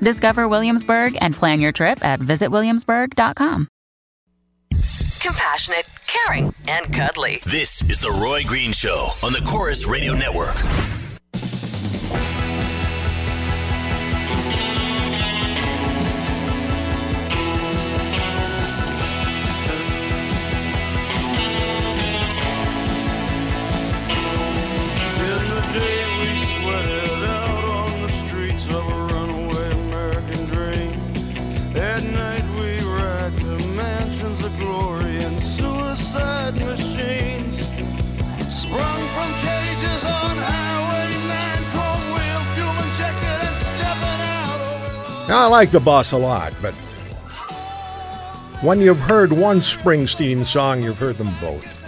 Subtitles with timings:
[0.00, 3.68] Discover Williamsburg and plan your trip at visitwilliamsburg.com.
[5.20, 7.40] Compassionate, caring, and cuddly.
[7.44, 10.54] This is The Roy Green Show on the Corus Radio Network.
[45.28, 46.72] Now, I like the boss a lot, but
[48.62, 51.84] when you've heard one Springsteen song, you've heard them both.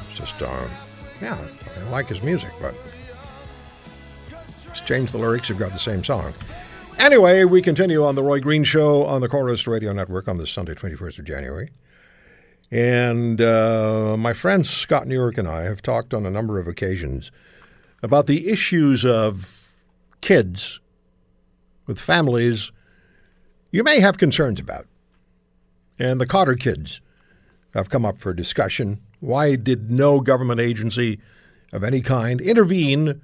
[0.00, 0.68] It's just, uh,
[1.20, 1.36] yeah,
[1.76, 2.74] I like his music, but
[4.64, 6.32] just change the lyrics, you've got the same song.
[7.00, 10.52] Anyway, we continue on the Roy Green Show on the Corus Radio Network on this
[10.52, 11.70] Sunday, 21st of January.
[12.70, 17.32] And uh, my friend Scott Newark and I have talked on a number of occasions
[18.04, 19.72] about the issues of
[20.20, 20.78] kids
[21.90, 22.70] with families
[23.72, 24.86] you may have concerns about.
[25.98, 27.00] And the Khadr kids
[27.74, 29.00] have come up for discussion.
[29.18, 31.18] Why did no government agency
[31.72, 33.20] of any kind intervene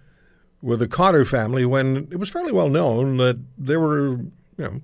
[0.60, 4.80] with the Khadr family when it was fairly well known that there were, you know,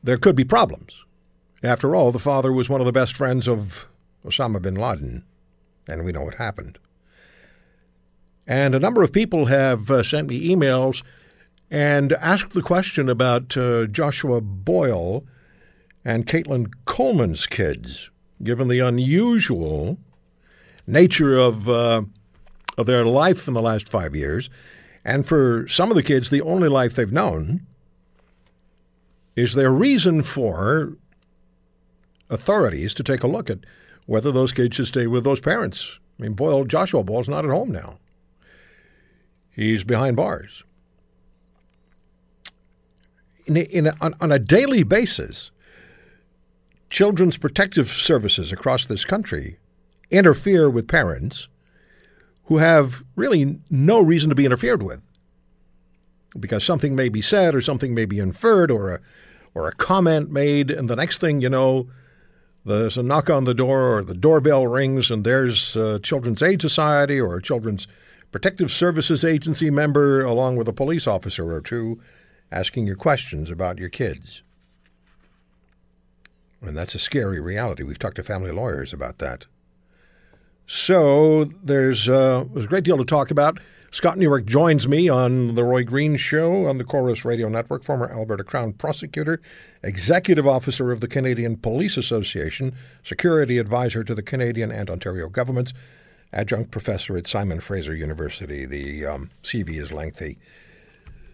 [0.00, 1.04] there could be problems?
[1.64, 3.88] After all, the father was one of the best friends of
[4.24, 5.24] Osama bin Laden,
[5.88, 6.78] and we know what happened.
[8.46, 11.02] And a number of people have uh, sent me emails
[11.70, 15.24] and asked the question about uh, Joshua Boyle
[16.04, 18.10] and Caitlin Coleman's kids,
[18.42, 19.98] given the unusual
[20.86, 22.02] nature of, uh,
[22.78, 24.48] of their life in the last five years.
[25.04, 27.66] And for some of the kids, the only life they've known
[29.36, 30.96] is there reason for
[32.30, 33.60] authorities to take a look at
[34.06, 35.98] whether those kids should stay with those parents.
[36.18, 37.98] I mean, Boyle, Joshua Boyle's not at home now.
[39.50, 40.64] He's behind bars
[43.48, 45.50] in a, in a, on, on a daily basis,
[46.90, 49.58] children's protective services across this country
[50.10, 51.48] interfere with parents
[52.44, 55.02] who have really no reason to be interfered with.
[56.38, 59.00] Because something may be said or something may be inferred or a,
[59.54, 61.88] or a comment made, and the next thing you know,
[62.64, 66.60] there's a knock on the door or the doorbell rings, and there's a Children's Aid
[66.60, 67.88] Society or a Children's
[68.30, 72.00] Protective Services Agency member along with a police officer or two
[72.50, 74.42] asking your questions about your kids.
[76.60, 77.82] And that's a scary reality.
[77.82, 79.46] We've talked to family lawyers about that.
[80.66, 83.58] So there's, uh, there's a great deal to talk about.
[83.90, 88.10] Scott Newark joins me on The Roy Green Show on the Corus Radio Network, former
[88.10, 89.40] Alberta Crown Prosecutor,
[89.82, 95.72] Executive Officer of the Canadian Police Association, Security Advisor to the Canadian and Ontario governments,
[96.34, 98.66] Adjunct Professor at Simon Fraser University.
[98.66, 100.36] The um, CV is lengthy.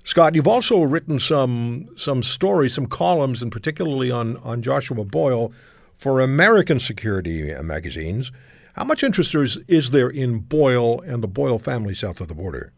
[0.05, 5.53] Scott, you've also written some some stories, some columns, and particularly on, on Joshua Boyle
[5.97, 8.31] for American security magazines.
[8.75, 12.35] How much interest is, is there in Boyle and the Boyle family south of the
[12.35, 12.73] border?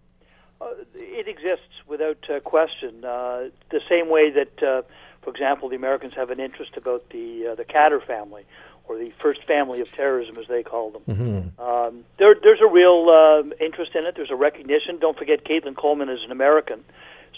[0.61, 3.05] Uh, it exists without uh, question.
[3.05, 4.83] Uh, the same way that, uh,
[5.23, 8.45] for example, the Americans have an interest about the uh, the Khadr family,
[8.87, 11.03] or the first family of terrorism, as they call them.
[11.09, 11.61] Mm-hmm.
[11.61, 14.15] Um, there, there's a real uh, interest in it.
[14.15, 14.99] There's a recognition.
[14.99, 16.85] Don't forget, Caitlin Coleman is an American,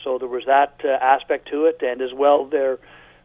[0.03, 2.79] so there was that uh, aspect to it, and as well, their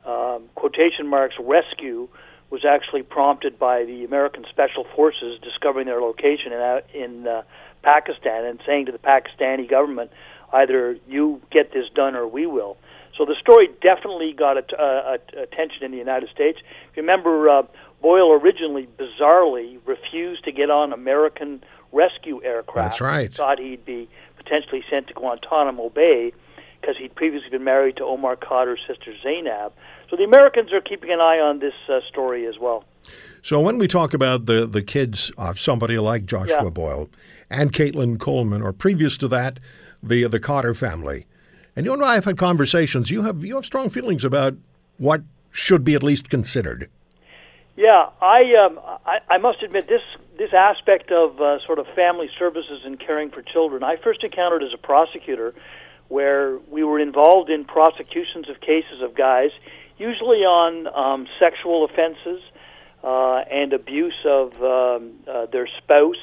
[0.05, 2.07] um, quotation marks rescue
[2.49, 7.41] was actually prompted by the American Special Forces discovering their location in, uh, in uh,
[7.81, 10.11] Pakistan and saying to the Pakistani government,
[10.51, 12.77] either you get this done or we will.
[13.17, 16.59] So the story definitely got uh, attention in the United States.
[16.91, 17.63] If you remember, uh,
[18.01, 22.91] Boyle originally, bizarrely, refused to get on American rescue aircraft.
[22.91, 23.29] That's right.
[23.29, 26.33] He thought he'd be potentially sent to Guantanamo Bay
[26.83, 29.71] because he'd previously been married to Omar Khadr's sister Zainab.
[30.09, 32.83] So the Americans are keeping an eye on this uh, story as well.
[33.41, 36.69] So when we talk about the, the kids of somebody like Joshua Yeah.
[36.69, 37.09] Boyle
[37.49, 39.59] and Caitlin Coleman, or previous to that,
[40.01, 41.25] the the Khadr family,
[41.75, 43.09] And you and I have had conversations.
[43.09, 44.55] You have you have strong feelings about
[44.97, 45.21] what
[45.51, 46.89] should be at least considered.
[47.75, 50.01] Yeah, I, um, I I must admit this
[50.37, 53.83] this aspect of uh, sort of family services and caring for children.
[53.83, 55.53] I first encountered as a prosecutor,
[56.09, 59.51] where we were involved in prosecutions of cases of guys,
[59.97, 62.41] usually on um, sexual offenses
[63.03, 66.17] uh, and abuse of um, uh, their spouse,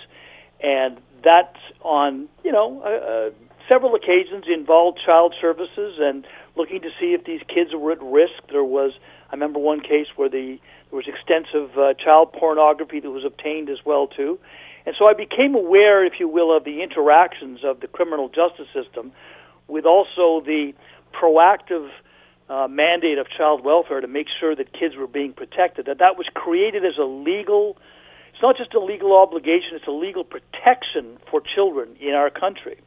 [0.60, 3.30] and that's on you know uh, uh,
[3.68, 6.26] several occasions involved child services and
[6.56, 8.32] looking to see if these kids were at risk.
[8.50, 8.92] There was
[9.30, 10.58] I remember one case where the
[10.90, 14.38] there was extensive uh, child pornography that was obtained as well too,
[14.86, 18.68] and so I became aware, if you will, of the interactions of the criminal justice
[18.72, 19.12] system
[19.70, 20.72] with also the
[21.12, 21.88] proactive
[22.48, 25.86] uh, mandate of child welfare to make sure that kids were being protected.
[25.86, 27.78] That that was created as a legal.
[28.32, 32.78] It's not just a legal obligation; it's a legal protection for children in our country.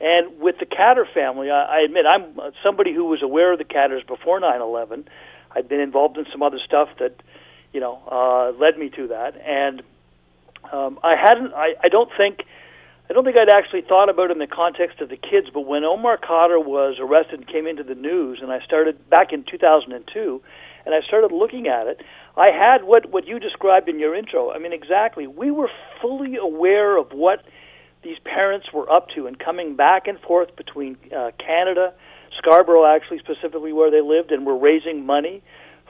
[0.00, 3.64] And with the Khadr family, I, I admit I'm somebody who was aware of the
[3.64, 5.04] Khadrs before 9/11.
[5.52, 7.14] I'd been involved in some other stuff that,
[7.72, 9.34] you know, uh, led me to that.
[9.44, 9.82] And
[10.72, 11.52] um, I hadn't.
[11.54, 12.44] I, I don't think.
[13.10, 15.48] I don't think I'd actually thought about it in the context of the kids.
[15.52, 19.32] But when Omar Khadr was arrested and came into the news, and I started back
[19.32, 20.40] in 2002,
[20.86, 22.02] and I started looking at it,
[22.36, 24.52] I had what what you described in your intro.
[24.52, 25.26] I mean, exactly.
[25.26, 25.68] We were
[26.00, 27.42] fully aware of what
[28.04, 31.92] these parents were up to, and coming back and forth between uh, Canada
[32.38, 35.42] Scarborough, actually, specifically where they lived, and were raising money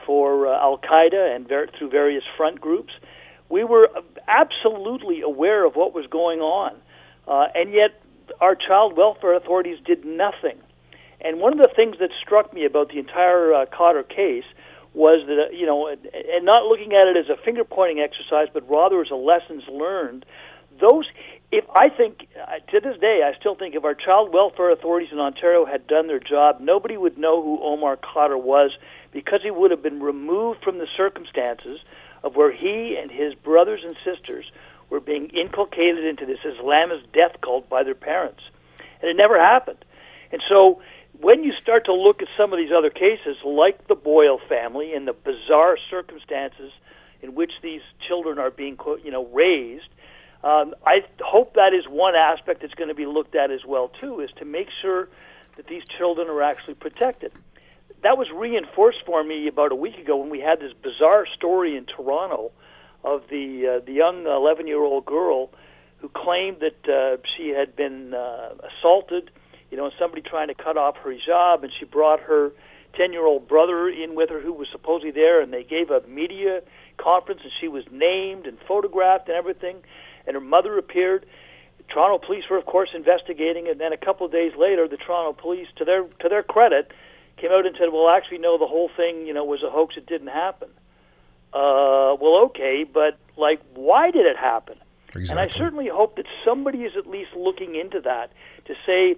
[0.07, 2.93] for uh, Al Qaeda and ver- through various front groups.
[3.47, 3.89] We were
[4.27, 6.81] absolutely aware of what was going on,
[7.31, 8.01] uh, and yet
[8.41, 10.59] our child welfare authorities did nothing.
[11.21, 14.43] And one of the things that struck me about the entire uh, Khadr case
[14.93, 18.47] was that, uh, you know, and not looking at it as a finger pointing exercise,
[18.53, 20.25] but rather as a lessons learned,
[20.81, 21.05] those
[21.53, 25.09] if I think uh, to this day, I still think if our child welfare authorities
[25.13, 28.71] in Ontario had done their job, nobody would know who Omar Khadr was
[29.13, 31.79] because he would have been removed from the circumstances
[32.23, 34.51] of where he and his brothers and sisters
[34.91, 38.43] were being inculcated into this Islamist death cult by their parents,
[39.01, 39.83] and it never happened.
[40.31, 40.83] And so,
[41.19, 44.93] when you start to look at some of these other cases, like the Boyle family
[44.93, 46.71] and the bizarre circumstances
[47.23, 49.89] in which these children are being, you know, raised
[50.43, 53.89] um, I hope that is one aspect that's going to be looked at as well
[53.89, 55.07] too, is to make sure
[55.57, 57.31] that these children are actually protected.
[58.01, 61.77] That was reinforced for me about a week ago when we had this bizarre story
[61.77, 62.51] in Toronto
[63.03, 65.49] of the uh, the young 11 year old girl
[65.97, 69.29] who claimed that uh, she had been uh, assaulted,
[69.69, 72.51] you know, somebody trying to cut off her hijab, and she brought her
[72.93, 76.01] 10 year old brother in with her who was supposedly there, and they gave a
[76.07, 76.61] media
[76.97, 79.77] conference, and she was named and photographed and everything
[80.25, 81.25] and her mother appeared.
[81.89, 85.33] Toronto police were, of course, investigating, and then a couple of days later, the Toronto
[85.33, 86.91] police, to their to their credit,
[87.37, 89.97] came out and said, "Well, actually, no, the whole thing, you know, was a hoax.
[89.97, 90.69] It didn't happen."
[91.53, 94.77] Uh, well, okay, but like, why did it happen?
[95.07, 95.29] Exactly.
[95.29, 98.31] And I certainly hope that somebody is at least looking into that
[98.65, 99.17] to say,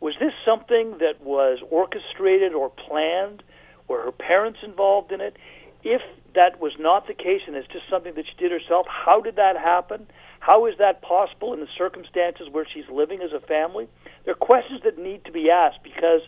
[0.00, 3.42] was this something that was orchestrated or planned?
[3.88, 5.36] Were her parents involved in it?
[5.82, 6.00] If
[6.34, 9.36] that was not the case and it's just something that she did herself, how did
[9.36, 10.06] that happen?
[10.40, 13.88] How is that possible in the circumstances where she's living as a family?
[14.24, 16.22] There are questions that need to be asked because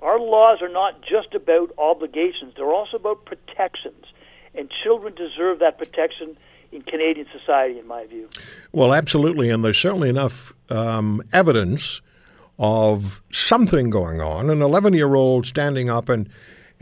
[0.00, 4.06] our laws are not just about obligations, they're also about protections.
[4.54, 6.36] And children deserve that protection
[6.72, 8.28] in Canadian society, in my view.
[8.72, 9.50] Well, absolutely.
[9.50, 12.00] And there's certainly enough um, evidence
[12.58, 14.50] of something going on.
[14.50, 16.28] An 11 year old standing up and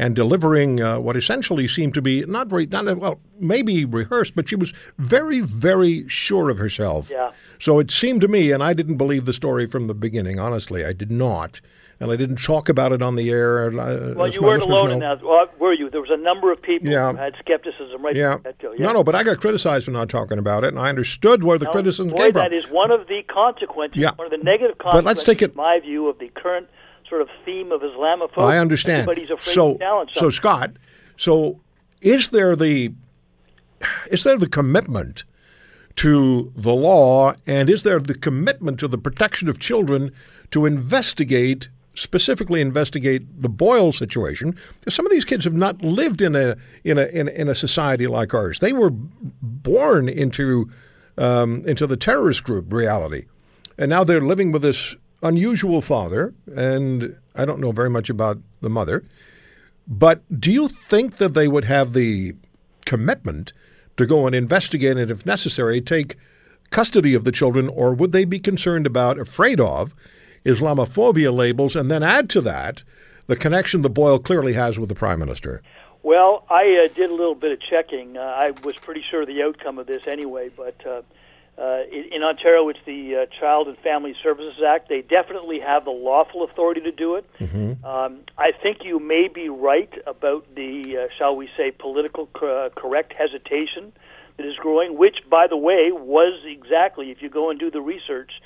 [0.00, 4.48] and delivering uh, what essentially seemed to be not very, not well, maybe rehearsed, but
[4.48, 7.10] she was very, very sure of herself.
[7.10, 7.32] Yeah.
[7.58, 10.38] So it seemed to me, and I didn't believe the story from the beginning.
[10.38, 11.60] Honestly, I did not,
[12.00, 13.66] and I didn't talk about it on the air.
[13.66, 14.94] Uh, well, you weren't alone know.
[14.94, 15.90] in that, well, were you?
[15.90, 17.10] There was a number of people yeah.
[17.10, 18.36] who had skepticism right yeah.
[18.44, 18.86] Yeah.
[18.86, 21.58] No, no, but I got criticized for not talking about it, and I understood where
[21.58, 22.42] the now, criticism boy, came from.
[22.42, 23.98] That is one of the consequences.
[23.98, 24.12] Yeah.
[24.14, 25.04] One of the negative consequences.
[25.04, 25.50] But let's take it.
[25.50, 26.68] In my view of the current
[27.08, 28.44] sort of theme of Islamophobia.
[28.44, 29.08] I understand.
[29.40, 30.72] So, to challenge so Scott,
[31.16, 31.60] so
[32.00, 32.92] is there the
[34.10, 35.24] is there the commitment
[35.96, 40.12] to the law, and is there the commitment to the protection of children
[40.50, 41.68] to investigate?
[41.98, 44.56] Specifically, investigate the Boyle situation.
[44.88, 48.06] Some of these kids have not lived in a in a in, in a society
[48.06, 48.60] like ours.
[48.60, 50.70] They were born into
[51.16, 53.26] um, into the terrorist group reality,
[53.76, 58.38] and now they're living with this unusual father, and I don't know very much about
[58.60, 59.02] the mother.
[59.88, 62.34] But do you think that they would have the
[62.84, 63.52] commitment
[63.96, 66.16] to go and investigate and, if necessary, take
[66.70, 69.96] custody of the children, or would they be concerned about, afraid of,
[70.44, 72.82] Islamophobia labels, and then add to that
[73.26, 75.62] the connection the Boyle clearly has with the Prime Minister.
[76.02, 78.16] Well, I uh, did a little bit of checking.
[78.16, 81.02] Uh, I was pretty sure of the outcome of this anyway, but uh,
[81.60, 84.88] uh, in, in Ontario, it's the uh, Child and Family Services Act.
[84.88, 87.26] They definitely have the lawful authority to do it.
[87.84, 92.70] Um, I think you may be right about the, uh, shall we say, political co-
[92.74, 93.92] correct hesitation
[94.36, 97.80] that is growing, which, by the way, was exactly, if you go and do the
[97.80, 98.40] research,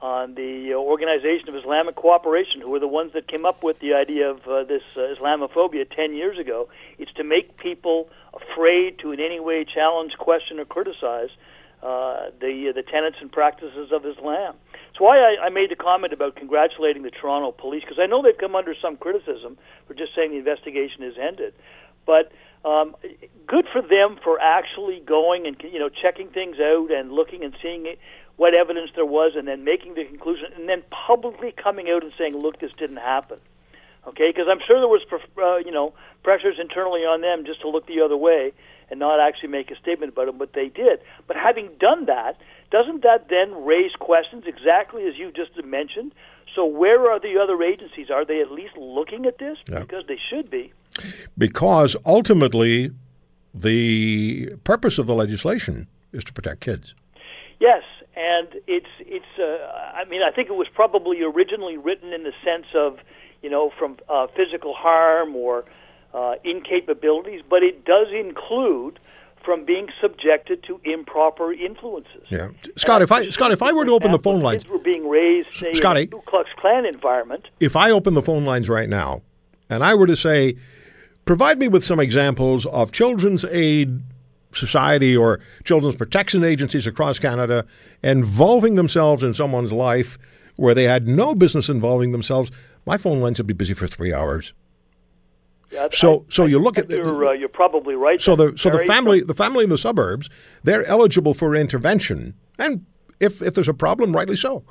[0.00, 3.80] on the uh, Organization of Islamic Cooperation, who were the ones that came up with
[3.80, 6.68] the idea of uh, this uh, Islamophobia 10 years ago.
[6.98, 11.30] It's to make people afraid to in any way challenge, question, or criticize
[11.82, 14.54] uh, the uh, the tenets and practices of Islam.
[14.72, 18.22] That's why I, I made the comment about congratulating the Toronto police because I know
[18.22, 21.54] they've come under some criticism for just saying the investigation is ended,
[22.06, 22.30] but.
[22.64, 22.96] Um,
[23.46, 27.54] good for them for actually going and you know checking things out and looking and
[27.62, 28.00] seeing it,
[28.38, 32.12] what evidence there was, and then making the conclusion, and then publicly coming out and
[32.16, 33.38] saying, "Look, this didn't happen."
[34.06, 35.02] Okay, because I'm sure there was
[35.36, 35.92] uh, you know
[36.22, 38.52] pressures internally on them just to look the other way
[38.90, 41.00] and not actually make a statement about it, but they did.
[41.26, 42.40] But having done that,
[42.70, 46.12] doesn't that then raise questions exactly as you just mentioned?
[46.54, 48.10] So where are the other agencies?
[48.10, 49.58] Are they at least looking at this?
[49.70, 49.80] Yeah.
[49.80, 50.72] Because they should be.
[51.36, 52.92] Because ultimately,
[53.52, 56.94] the purpose of the legislation is to protect kids.
[57.60, 57.82] Yes,
[58.14, 59.38] and it's it's.
[59.38, 63.00] Uh, I mean, I think it was probably originally written in the sense of,
[63.42, 65.64] you know, from uh, physical harm or
[66.14, 68.98] uh, incapabilities, but it does include
[69.42, 72.22] from being subjected to improper influences.
[72.28, 73.02] Yeah, Scott.
[73.02, 75.52] If I Scott, if I were to open the phone lines, kids were being raised,
[75.52, 76.02] say, Scotty.
[76.02, 77.48] in a Ku Klux Klan environment.
[77.58, 79.22] if I open the phone lines right now,
[79.68, 80.56] and I were to say,
[81.24, 84.02] provide me with some examples of children's aid
[84.52, 87.64] society or children's protection agencies across Canada
[88.02, 90.18] involving themselves in someone's life
[90.56, 92.50] where they had no business involving themselves,
[92.86, 94.52] my phone lines would be busy for three hours.
[95.70, 98.20] Yeah, So- I- so you look at the- You're, uh, you're probably right.
[98.20, 100.30] So the so the family the family in the suburbs
[100.64, 102.86] they're eligible for intervention, and
[103.20, 104.62] if if there's a problem, rightly so.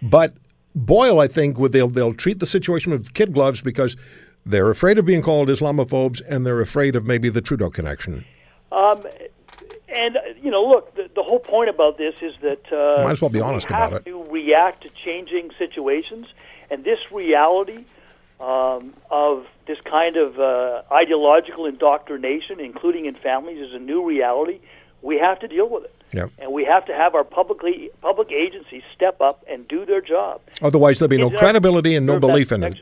[0.00, 0.34] But
[0.74, 3.96] Boyle, I think, would they'll they'll treat the situation with kid gloves because
[4.46, 8.24] they're afraid of being called Islamophobes and they're afraid of maybe the Trudeau connection.
[8.72, 9.04] Um,
[9.88, 13.20] and you know, look, the, the whole point about this is that uh, Might as
[13.20, 14.10] well be we honest have about it.
[14.10, 16.26] to react to changing situations,
[16.70, 17.84] and this reality
[18.40, 24.60] um, of this kind of uh, ideological indoctrination, including in families, is a new reality.
[25.02, 25.94] We have to deal with it.
[26.12, 26.26] Yeah.
[26.38, 30.40] And we have to have our publicly public agencies step up and do their job.
[30.62, 32.80] Otherwise, there'll be no credibility and no belief in it.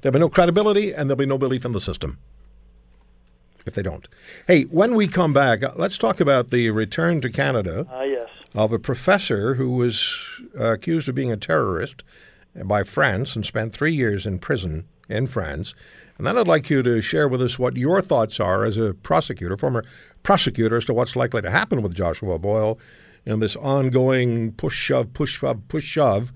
[0.00, 2.18] There'll be no credibility and there'll be no belief in the system
[3.66, 4.08] if they don't.
[4.46, 7.86] Hey, when we come back, uh, let's talk about the return to Canada.
[7.90, 8.28] Ah, yes.
[8.54, 10.14] of a professor who was
[10.58, 12.02] uh, accused of being a terrorist
[12.64, 15.74] by France and spent three years in prison in France.
[16.18, 18.94] And then I'd like you to share with us what your thoughts are as a
[18.94, 19.84] prosecutor, former
[20.22, 22.78] prosecutor, as to what's likely to happen with Joshua Boyle
[23.24, 26.32] in this ongoing push shove, push shove, push shove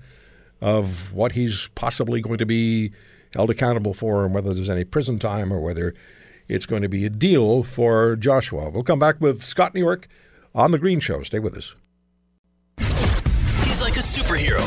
[0.59, 2.91] of what he's possibly going to be
[3.33, 5.93] held accountable for and whether there's any prison time or whether
[6.47, 8.69] it's going to be a deal for Joshua.
[8.69, 10.07] We'll come back with Scott Newark
[10.55, 11.23] on The Green Show.
[11.23, 11.75] Stay with us.
[13.65, 14.63] He's like a superhero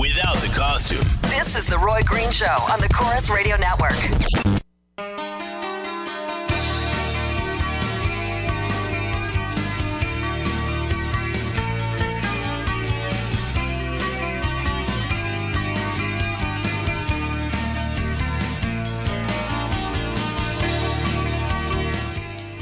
[0.00, 1.06] without the costume.
[1.22, 4.63] This is The Roy Green Show on the Corus Radio Network.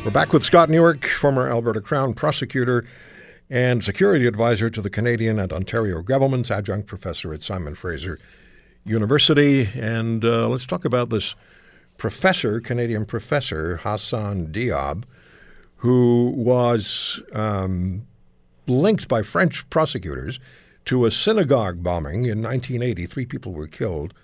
[0.04, 2.85] We're back with Scott Newark, former Alberta Crown prosecutor
[3.49, 8.18] and security advisor to the Canadian and Ontario governments, adjunct professor at Simon Fraser
[8.85, 9.71] University.
[9.76, 11.37] And uh, let's talk about this
[11.99, 15.04] professor, Canadian professor, Hassan Diab,
[15.76, 18.04] who was um,
[18.66, 20.40] linked by French prosecutors
[20.87, 23.06] to a synagogue bombing in 1980.
[23.06, 24.14] Three people were killed.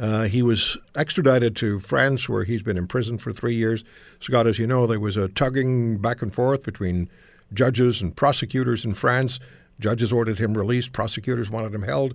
[0.00, 3.82] Uh, he was extradited to France, where he's been imprisoned for three years.
[4.20, 7.08] Scott, as you know, there was a tugging back and forth between
[7.52, 9.40] judges and prosecutors in France.
[9.80, 12.14] Judges ordered him released, prosecutors wanted him held.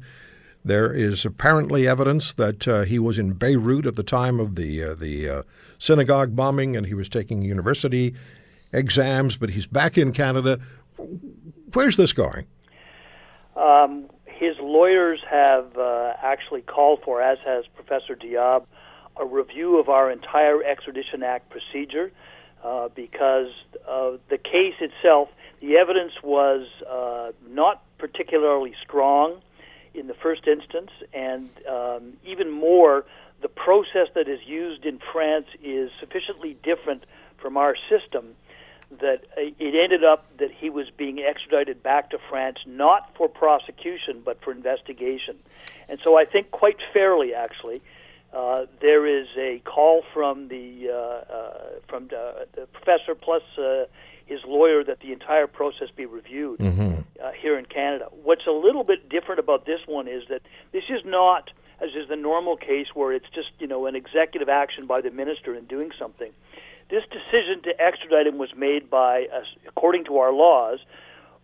[0.66, 4.82] There is apparently evidence that uh, he was in Beirut at the time of the
[4.82, 5.44] uh, the uh,
[5.78, 8.16] synagogue bombing, and he was taking university
[8.72, 9.36] exams.
[9.36, 10.60] But he's back in Canada.
[11.74, 12.46] Where's this going?
[13.58, 14.10] Um,
[14.44, 18.66] his lawyers have uh, actually called for, as has Professor Diab,
[19.16, 22.12] a review of our entire Extradition Act procedure
[22.62, 23.52] uh, because
[23.88, 25.30] uh, the case itself,
[25.62, 29.42] the evidence was uh, not particularly strong.
[29.94, 33.06] in the first instance, and um, even more,
[33.42, 37.06] the process that is used in France is sufficiently different
[37.38, 38.36] from our system
[39.00, 43.28] that uh, it ended up that he was being extradited back to France not for
[43.28, 45.38] prosecution but for investigation.
[45.90, 47.82] And so I think quite fairly, actually,
[48.34, 51.54] uh, there is a call from the uh, uh,
[51.88, 53.86] from the, the professor plus uh,
[54.26, 56.60] his lawyer that the entire process be reviewed
[57.22, 58.08] uh, here in Canada.
[58.24, 62.08] What's a little bit different about this one is that this is not, as is
[62.08, 65.66] the normal case, where it's just you know an executive action by the minister in
[65.66, 66.32] doing something.
[66.94, 69.28] This decision to extradite him was made by,
[69.68, 70.78] according to our laws,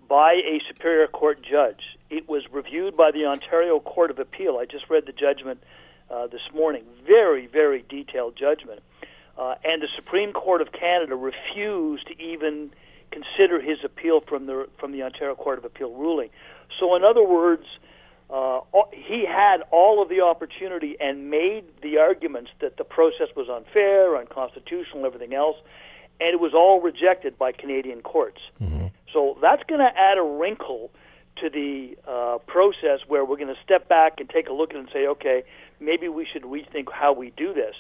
[0.08, 1.98] by a superior court judge.
[2.12, 4.60] It was reviewed by the Ontario Court of Appeal.
[4.60, 5.64] I just read the judgment
[6.12, 6.84] uh, this morning.
[7.04, 8.84] Very, very detailed judgment.
[9.40, 12.70] Uh, and the Supreme Court of Canada refused to even
[13.10, 16.30] consider his appeal from the from the Ontario Court of Appeal ruling.
[16.80, 17.66] So, in other words,
[18.30, 23.50] uh, he had all of the opportunity and made the arguments that the process was
[23.50, 25.58] unfair, unconstitutional, everything else,
[26.22, 28.42] and it was all rejected by Canadian courts.
[29.12, 30.92] So that's going to add a wrinkle
[31.38, 34.76] to the uh, process where we're going to step back and take a look at
[34.76, 35.44] it and say, okay,
[35.80, 37.76] maybe we should rethink how we do this.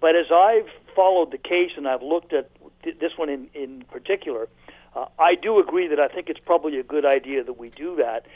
[0.00, 2.50] But as I've followed the case and I've looked at
[2.82, 4.48] th- this one in, in particular,
[4.94, 7.96] uh, I do agree that I think it's probably a good idea that we do
[7.96, 8.26] that,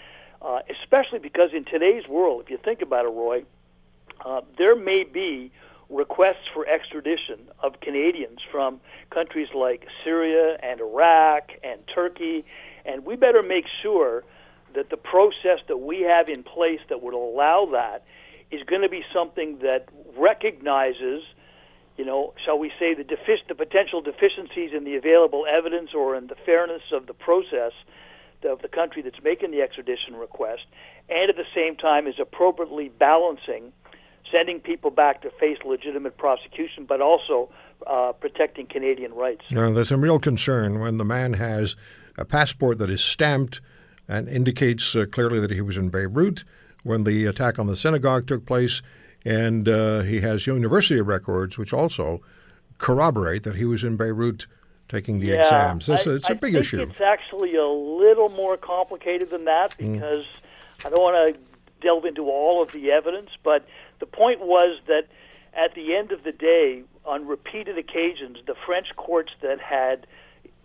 [0.43, 3.45] uh, especially because in today's world, if you think about it, Roy,
[4.25, 5.51] uh, there may be
[5.89, 8.81] requests for extradition of Canadians from
[9.11, 12.45] countries like Syria and Iraq and Turkey,
[12.85, 14.25] and we better make sure
[14.75, 18.05] that the process that we have in place that would allow that
[18.51, 21.23] is going to be something that recognizes,
[21.97, 26.17] you know, shall we say, the, defic- the potential deficiencies in the available evidence or
[26.17, 27.73] in the fairness of the process
[28.45, 30.63] of the country that's making the extradition request,
[31.09, 33.73] and at the same time is appropriately balancing
[34.31, 37.51] sending people back to face legitimate prosecution, but also
[37.87, 39.43] uh, protecting Canadian rights.
[39.51, 41.77] Now, there's some real concern when the man has
[42.17, 43.61] a passport that is stamped
[44.09, 46.45] and indicates uh, clearly that he was in Beirut
[46.83, 48.83] when the attack on the synagogue took place,
[49.25, 52.21] and uh, he has university records which also
[52.79, 54.47] corroborate that he was in Beirut
[54.93, 55.87] taking the exams.
[55.87, 56.81] This, I, it's a I big think issue.
[56.83, 59.95] It's actually a little more complicated than that Mm.
[59.95, 60.27] because
[60.85, 61.41] I don't want to
[61.81, 63.67] delve into all of the evidence, but
[64.01, 65.07] the point was that
[65.55, 70.07] at the end of the day, on repeated occasions, the French courts that had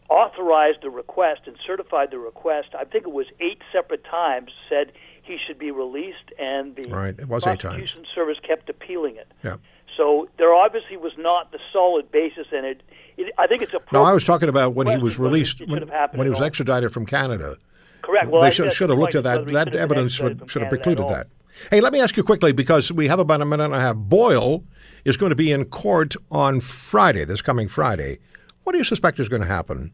[0.09, 4.91] authorized the request and certified the request, I think it was eight separate times, said
[5.21, 9.27] he should be released, and the Right, it was prosecution service kept appealing it.
[9.43, 9.57] Yeah.
[9.97, 12.83] So there obviously was not the solid basis, and it,
[13.17, 13.81] it I think it's a.
[13.91, 16.29] No, I was talking about when he was released, when, should have happened when he
[16.29, 17.57] was extradited from Canada.
[18.03, 18.29] Correct.
[18.29, 19.45] Well, they should, should have looked at that.
[19.45, 21.27] That should have been evidence would, should have precluded that.
[21.71, 23.95] Hey, let me ask you quickly because we have about a minute and a half.
[23.95, 24.63] Boyle
[25.05, 28.19] is going to be in court on Friday, this coming Friday.
[28.63, 29.91] What do you suspect is going to happen?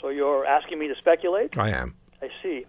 [0.00, 1.56] So you're asking me to speculate?
[1.56, 1.94] I am.
[2.20, 2.66] I see.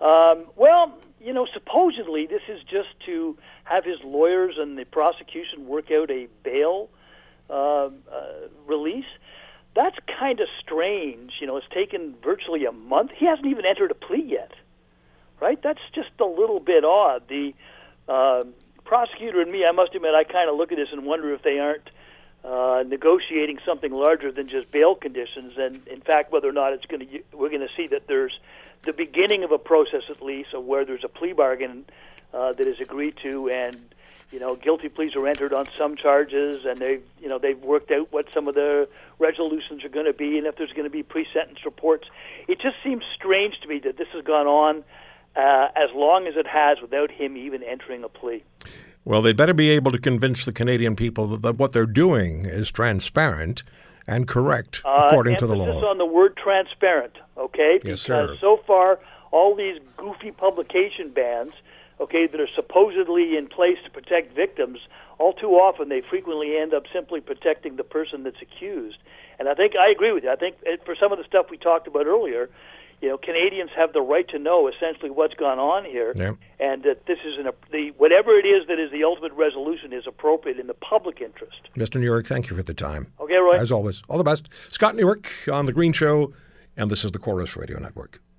[0.00, 0.96] Um, well,
[1.26, 6.10] you know, supposedly this is just to have his lawyers and the prosecution work out
[6.10, 6.88] a bail
[7.50, 9.10] um uh, release.
[9.74, 11.34] That's kind of strange.
[11.40, 13.10] You know, it's taken virtually a month.
[13.14, 14.52] He hasn't even entered a plea yet,
[15.40, 15.60] right?
[15.60, 17.28] That's just a little bit odd.
[17.28, 17.54] The
[18.08, 21.34] um prosecutor and me, I must admit, I kind of look at this and wonder
[21.34, 21.90] if they aren't
[22.44, 26.86] uh, negotiating something larger than just bail conditions, and in fact, whether or not it's
[26.86, 28.38] going to, we're going to see that there's
[28.82, 31.84] the beginning of a process at least, of where there's a plea bargain
[32.32, 33.76] uh, that is agreed to, and
[34.32, 37.90] you know, guilty pleas are entered on some charges, and they've, you know, they've worked
[37.90, 40.90] out what some of the resolutions are going to be, and if there's going to
[40.90, 42.08] be pre-sentence reports.
[42.48, 44.84] It just seems strange to me that this has gone on
[45.36, 48.42] uh, as long as it has without him even entering a plea.
[49.04, 52.44] Well, they'd better be able to convince the Canadian people that, that what they're doing
[52.44, 53.62] is transparent
[54.06, 55.84] and correct Uh, according to the law.
[55.88, 57.74] on the word transparent, okay?
[57.84, 58.36] Yes, because sir.
[58.40, 58.98] so far,
[59.30, 61.52] all these goofy publication bans,
[62.00, 64.78] okay, that are supposedly in place to protect victims,
[65.18, 68.98] all too often they frequently end up simply protecting the person that's accused.
[69.38, 70.30] And I think I agree with you.
[70.30, 72.48] I think uh, for some of the stuff we talked about earlier,
[73.02, 76.32] you know, Canadians have the right to know essentially what's gone on here, Yeah.
[76.58, 80.06] and that this is an, the whatever it is that is the ultimate resolution is
[80.06, 81.68] appropriate in the public interest.
[81.76, 82.00] Mr.
[82.00, 83.12] Newark, thank you for the time.
[83.20, 83.56] Okay, Roy.
[83.56, 84.48] As always, all the best.
[84.70, 86.32] Scott Newark on The Green Show,
[86.76, 88.20] and this is the Corus Radio Network.